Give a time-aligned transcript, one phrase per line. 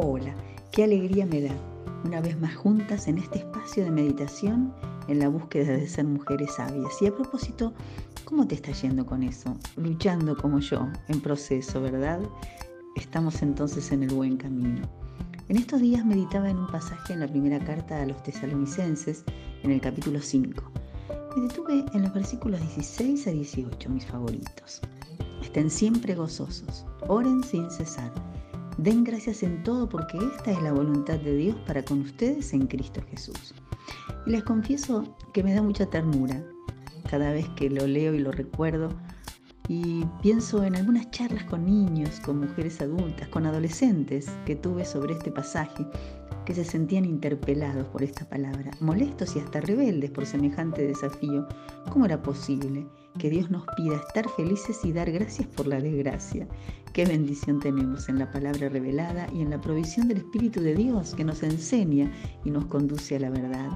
[0.00, 0.32] Hola,
[0.70, 1.56] qué alegría me da
[2.04, 4.72] una vez más juntas en este espacio de meditación
[5.08, 7.02] en la búsqueda de ser mujeres sabias.
[7.02, 7.72] Y a propósito,
[8.24, 9.56] ¿cómo te está yendo con eso?
[9.74, 12.20] Luchando como yo, en proceso, ¿verdad?
[12.94, 14.88] Estamos entonces en el buen camino.
[15.48, 19.24] En estos días meditaba en un pasaje en la primera carta a los tesalonicenses,
[19.64, 20.62] en el capítulo 5.
[21.34, 24.80] Me detuve en los versículos 16 a 18, mis favoritos.
[25.42, 28.27] Estén siempre gozosos, oren sin cesar
[28.78, 32.68] Den gracias en todo porque esta es la voluntad de Dios para con ustedes en
[32.68, 33.52] Cristo Jesús.
[34.24, 36.44] Y les confieso que me da mucha ternura
[37.10, 38.90] cada vez que lo leo y lo recuerdo
[39.66, 45.14] y pienso en algunas charlas con niños, con mujeres adultas, con adolescentes que tuve sobre
[45.14, 45.84] este pasaje
[46.46, 51.48] que se sentían interpelados por esta palabra, molestos y hasta rebeldes por semejante desafío.
[51.90, 52.86] ¿Cómo era posible
[53.18, 56.46] que Dios nos pida estar felices y dar gracias por la desgracia?
[56.92, 61.14] Qué bendición tenemos en la palabra revelada y en la provisión del Espíritu de Dios
[61.14, 62.10] que nos enseña
[62.44, 63.70] y nos conduce a la verdad.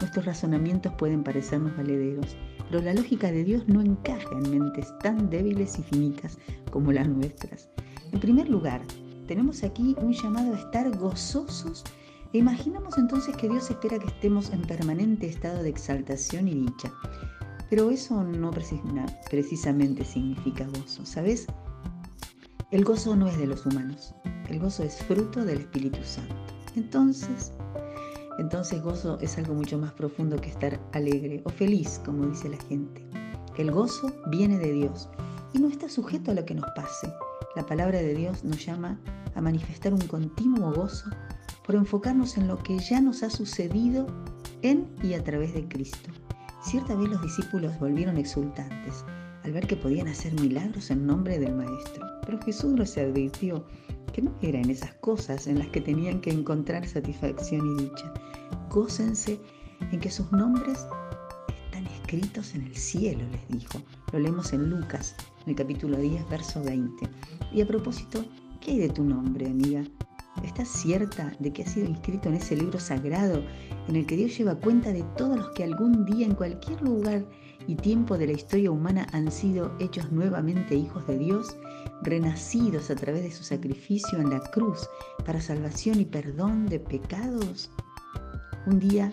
[0.00, 2.36] Nuestros razonamientos pueden parecernos valederos,
[2.68, 6.38] pero la lógica de Dios no encaja en mentes tan débiles y finitas
[6.70, 7.68] como las nuestras.
[8.12, 8.80] En primer lugar,
[9.28, 11.84] tenemos aquí un llamado a estar gozosos
[12.32, 16.92] e imaginamos entonces que Dios espera que estemos en permanente estado de exaltación y dicha.
[17.72, 21.46] Pero eso no precisamente significa gozo, ¿sabes?
[22.70, 24.14] El gozo no es de los humanos,
[24.50, 26.36] el gozo es fruto del Espíritu Santo.
[26.76, 27.50] Entonces,
[28.38, 32.62] entonces gozo es algo mucho más profundo que estar alegre o feliz, como dice la
[32.64, 33.08] gente.
[33.56, 35.08] El gozo viene de Dios
[35.54, 37.10] y no está sujeto a lo que nos pase.
[37.56, 39.00] La palabra de Dios nos llama
[39.34, 41.08] a manifestar un continuo gozo
[41.66, 44.08] por enfocarnos en lo que ya nos ha sucedido
[44.60, 46.10] en y a través de Cristo.
[46.62, 49.04] Cierta vez los discípulos volvieron exultantes
[49.42, 52.06] al ver que podían hacer milagros en nombre del Maestro.
[52.24, 53.66] Pero Jesús los advirtió
[54.12, 58.12] que no era en esas cosas en las que tenían que encontrar satisfacción y dicha.
[58.70, 59.40] Gócense
[59.90, 60.86] en que sus nombres
[61.48, 63.82] están escritos en el cielo, les dijo.
[64.12, 67.08] Lo leemos en Lucas en el capítulo 10, verso 20.
[67.52, 68.24] Y a propósito,
[68.60, 69.82] ¿qué hay de tu nombre, amiga?
[70.42, 73.42] ¿Estás cierta de que has sido inscrito en ese libro sagrado
[73.88, 77.24] en el que Dios lleva cuenta de todos los que algún día en cualquier lugar
[77.66, 81.56] y tiempo de la historia humana han sido hechos nuevamente hijos de Dios,
[82.02, 84.88] renacidos a través de su sacrificio en la cruz
[85.24, 87.70] para salvación y perdón de pecados?
[88.66, 89.12] Un día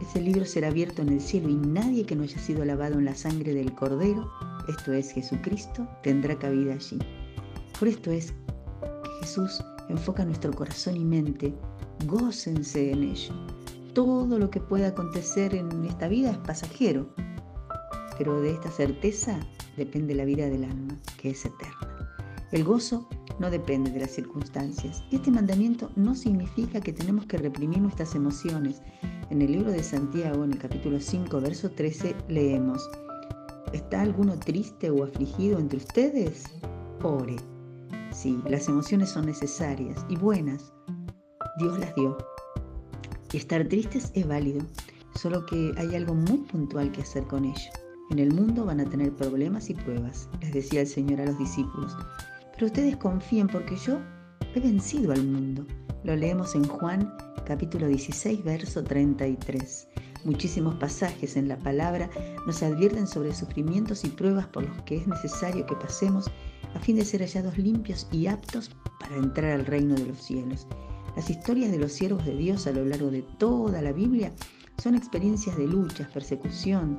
[0.00, 3.04] ese libro será abierto en el cielo y nadie que no haya sido lavado en
[3.04, 4.30] la sangre del Cordero
[4.68, 6.98] esto es Jesucristo, tendrá cabida allí.
[7.78, 8.32] Por esto es
[8.82, 11.54] que Jesús enfoca nuestro corazón y mente,
[12.06, 13.34] gócense en ello.
[13.94, 17.08] Todo lo que pueda acontecer en esta vida es pasajero,
[18.16, 19.38] pero de esta certeza
[19.76, 21.88] depende la vida del alma, que es eterna.
[22.50, 25.04] El gozo no depende de las circunstancias.
[25.10, 28.80] Y este mandamiento no significa que tenemos que reprimir nuestras emociones.
[29.30, 32.88] En el libro de Santiago, en el capítulo 5, verso 13, leemos,
[33.72, 36.44] ¿Está alguno triste o afligido entre ustedes?
[37.02, 37.36] Ore.
[38.20, 40.72] Sí, las emociones son necesarias y buenas.
[41.60, 42.18] Dios las dio.
[43.32, 44.60] Y estar tristes es válido,
[45.14, 47.70] solo que hay algo muy puntual que hacer con ello.
[48.10, 51.38] En el mundo van a tener problemas y pruebas, les decía el Señor a los
[51.38, 51.96] discípulos.
[52.54, 54.00] Pero ustedes confíen porque yo
[54.52, 55.64] he vencido al mundo.
[56.02, 57.14] Lo leemos en Juan
[57.46, 59.86] capítulo 16, verso 33.
[60.24, 62.10] Muchísimos pasajes en la palabra
[62.48, 66.28] nos advierten sobre sufrimientos y pruebas por los que es necesario que pasemos
[66.74, 68.70] a fin de ser hallados limpios y aptos
[69.00, 70.66] para entrar al reino de los cielos.
[71.16, 74.32] Las historias de los siervos de Dios a lo largo de toda la Biblia
[74.82, 76.98] son experiencias de luchas, persecución,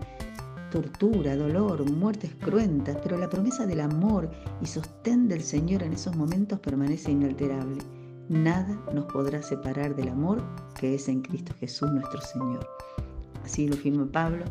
[0.72, 4.30] tortura, dolor, muertes cruentas, pero la promesa del amor
[4.62, 7.81] y sostén del Señor en esos momentos permanece inalterable.
[8.30, 10.44] Nada nos podrá separar del amor
[10.80, 12.68] que es en Cristo Jesús nuestro Señor.
[13.44, 14.46] Así lo firma Pablo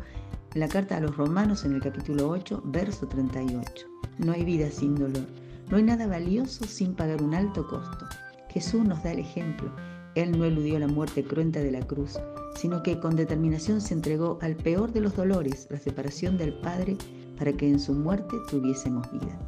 [0.55, 3.85] la carta a los Romanos en el capítulo 8, verso 38.
[4.17, 5.27] No hay vida sin dolor.
[5.69, 8.07] No hay nada valioso sin pagar un alto costo.
[8.49, 9.71] Jesús nos da el ejemplo.
[10.15, 12.17] Él no eludió la muerte cruenta de la cruz,
[12.55, 16.97] sino que con determinación se entregó al peor de los dolores, la separación del Padre,
[17.37, 19.39] para que en su muerte tuviésemos vida.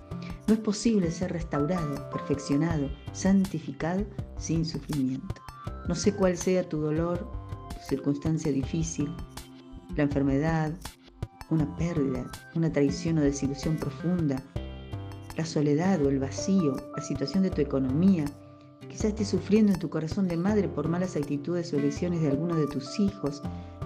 [0.47, 4.05] No es posible ser restaurado, perfeccionado, santificado
[4.37, 5.35] sin sufrimiento.
[5.87, 7.27] No sé cuál sea tu dolor,
[7.69, 9.11] tu circunstancia difícil,
[9.95, 10.73] la enfermedad,
[11.51, 12.25] una pérdida,
[12.55, 14.41] una traición o desilusión profunda,
[15.37, 18.25] la soledad o el vacío, la situación de tu economía.
[18.89, 22.55] Quizás estés sufriendo en tu corazón de madre por malas actitudes o elecciones de alguno
[22.55, 23.41] de tus hijos.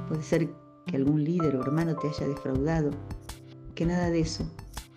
[0.07, 0.50] Puede ser
[0.85, 2.91] que algún líder o hermano te haya defraudado.
[3.73, 4.50] Que nada de eso,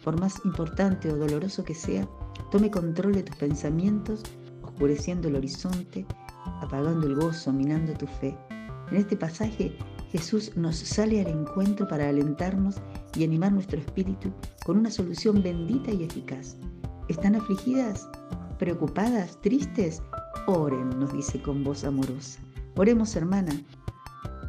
[0.04, 2.08] por más importante o doloroso que sea,
[2.50, 4.22] tome control de tus pensamientos
[4.62, 6.06] oscureciendo el horizonte,
[6.60, 8.36] apagando el gozo, minando tu fe.
[8.90, 9.76] En este pasaje
[10.10, 12.76] Jesús nos sale al encuentro para alentarnos
[13.14, 14.32] y animar nuestro espíritu
[14.64, 16.56] con una solución bendita y eficaz.
[17.08, 18.08] ¿Están afligidas?
[18.58, 19.38] ¿Preocupadas?
[19.42, 20.02] ¿Tristes?
[20.46, 22.40] Oren, nos dice con voz amorosa.
[22.76, 23.52] Oremos, hermana,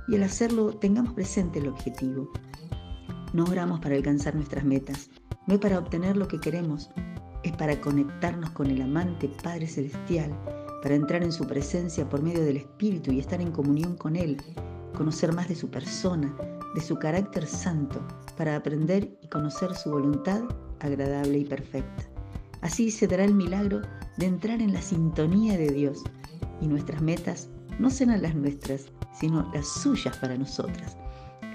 [0.08, 2.32] y al hacerlo tengamos presente el objetivo.
[3.34, 5.10] No oramos para alcanzar nuestras metas,
[5.46, 6.90] no es para obtener lo que queremos,
[7.44, 10.32] es para conectarnos con el amante Padre Celestial,
[10.82, 14.38] para entrar en su presencia por medio del Espíritu y estar en comunión con Él,
[14.96, 16.36] conocer más de su persona,
[16.76, 18.06] de su carácter santo,
[18.38, 20.44] para aprender y conocer su voluntad
[20.80, 22.10] agradable y perfecta.
[22.62, 23.82] Así se dará el milagro
[24.18, 26.04] de entrar en la sintonía de Dios
[26.62, 27.50] y nuestras metas
[27.80, 30.98] no serán las nuestras, sino las suyas para nosotras.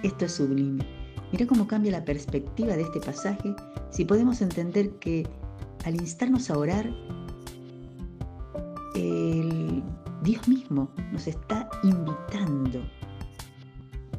[0.02, 0.84] Esto es sublime.
[1.32, 3.54] Mira cómo cambia la perspectiva de este pasaje
[3.90, 5.28] si podemos entender que
[5.84, 6.88] al instarnos a orar,
[8.94, 9.82] el
[10.22, 12.80] Dios mismo nos está invitando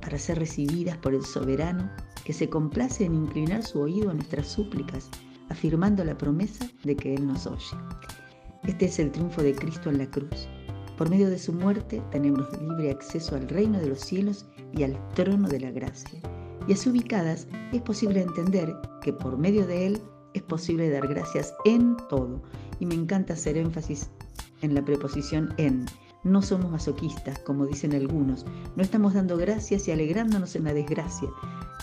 [0.05, 1.89] para ser recibidas por el soberano
[2.23, 5.09] que se complace en inclinar su oído a nuestras súplicas,
[5.49, 7.75] afirmando la promesa de que Él nos oye.
[8.65, 10.47] Este es el triunfo de Cristo en la cruz.
[10.95, 14.95] Por medio de su muerte tenemos libre acceso al reino de los cielos y al
[15.15, 16.19] trono de la gracia.
[16.67, 20.01] Y así ubicadas es posible entender que por medio de Él
[20.35, 22.43] es posible dar gracias en todo.
[22.79, 24.11] Y me encanta hacer énfasis
[24.61, 25.85] en la preposición en.
[26.25, 28.47] No somos masoquistas, como dicen algunos.
[28.75, 31.29] No estamos dando gracias y alegrándonos en la desgracia.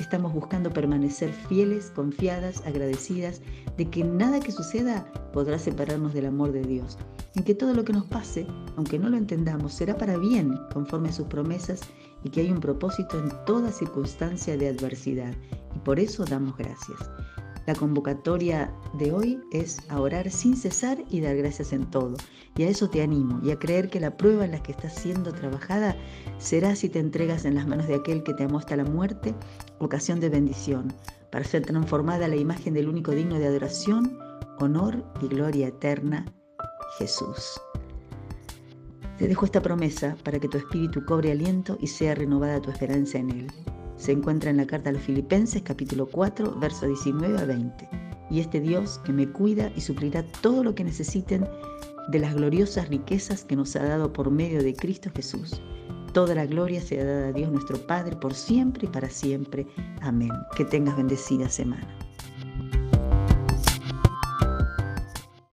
[0.00, 3.40] Estamos buscando permanecer fieles, confiadas, agradecidas
[3.76, 6.98] de que nada que suceda podrá separarnos del amor de Dios.
[7.36, 11.10] En que todo lo que nos pase, aunque no lo entendamos, será para bien, conforme
[11.10, 11.80] a sus promesas,
[12.24, 15.34] y que hay un propósito en toda circunstancia de adversidad.
[15.76, 16.98] Y por eso damos gracias.
[17.66, 22.16] La convocatoria de hoy es a orar sin cesar y dar gracias en todo.
[22.56, 24.94] Y a eso te animo y a creer que la prueba en la que estás
[24.94, 25.96] siendo trabajada
[26.38, 29.34] será si te entregas en las manos de aquel que te amó hasta la muerte,
[29.78, 30.92] ocasión de bendición,
[31.30, 34.18] para ser transformada a la imagen del único digno de adoración,
[34.58, 36.26] honor y gloria eterna,
[36.98, 37.60] Jesús.
[39.18, 43.18] Te dejo esta promesa para que tu espíritu cobre aliento y sea renovada tu esperanza
[43.18, 43.71] en Él
[44.02, 47.88] se encuentra en la carta a los Filipenses capítulo 4, verso 19 a 20.
[48.30, 51.48] Y este Dios que me cuida y suplirá todo lo que necesiten
[52.08, 55.62] de las gloriosas riquezas que nos ha dado por medio de Cristo Jesús.
[56.12, 59.68] Toda la gloria sea dada a Dios nuestro Padre por siempre y para siempre.
[60.00, 60.32] Amén.
[60.56, 61.86] Que tengas bendecida semana.